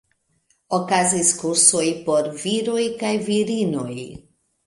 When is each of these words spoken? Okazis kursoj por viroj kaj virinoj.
Okazis 0.77 1.33
kursoj 1.41 1.83
por 2.07 2.31
viroj 2.45 2.87
kaj 3.05 3.11
virinoj. 3.27 3.93